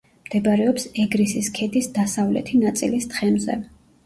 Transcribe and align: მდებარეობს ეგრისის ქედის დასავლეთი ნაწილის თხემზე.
მდებარეობს 0.27 0.87
ეგრისის 1.03 1.49
ქედის 1.59 1.91
დასავლეთი 1.99 2.63
ნაწილის 2.63 3.09
თხემზე. 3.15 3.61